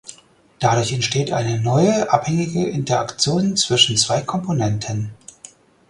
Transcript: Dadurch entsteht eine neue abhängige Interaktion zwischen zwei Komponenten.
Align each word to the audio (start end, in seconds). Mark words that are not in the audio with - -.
Dadurch 0.57 0.93
entsteht 0.93 1.31
eine 1.31 1.59
neue 1.61 2.09
abhängige 2.11 2.67
Interaktion 2.67 3.55
zwischen 3.55 3.97
zwei 3.97 4.21
Komponenten. 4.21 5.11